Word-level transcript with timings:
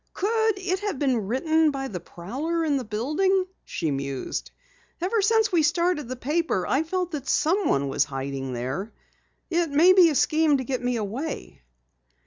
"Could 0.15 0.57
it 0.57 0.79
have 0.79 0.97
been 0.97 1.27
written 1.27 1.69
by 1.69 1.85
a 1.85 1.99
prowler 1.99 2.65
in 2.65 2.77
the 2.77 2.83
building?" 2.83 3.45
she 3.65 3.91
mused. 3.91 4.49
"Ever 4.99 5.21
since 5.21 5.51
we 5.51 5.61
started 5.61 6.07
the 6.07 6.15
paper 6.15 6.65
I've 6.65 6.89
felt 6.89 7.11
that 7.11 7.27
someone 7.27 7.87
was 7.87 8.05
hiding 8.05 8.53
there. 8.53 8.91
It 9.51 9.69
may 9.69 9.93
be 9.93 10.09
a 10.09 10.15
scheme 10.15 10.57
to 10.57 10.63
get 10.63 10.81
me 10.81 10.95
away." 10.95 11.61